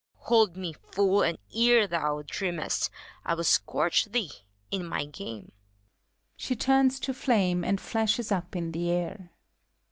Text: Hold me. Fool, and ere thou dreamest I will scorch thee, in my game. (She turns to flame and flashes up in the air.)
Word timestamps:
Hold 0.21 0.57
me. 0.57 0.73
Fool, 0.73 1.21
and 1.21 1.37
ere 1.55 1.85
thou 1.85 2.23
dreamest 2.25 2.89
I 3.23 3.35
will 3.35 3.43
scorch 3.43 4.05
thee, 4.05 4.31
in 4.71 4.83
my 4.83 5.05
game. 5.05 5.51
(She 6.35 6.55
turns 6.55 6.99
to 7.01 7.13
flame 7.13 7.63
and 7.63 7.79
flashes 7.79 8.31
up 8.31 8.55
in 8.55 8.71
the 8.71 8.89
air.) 8.89 9.29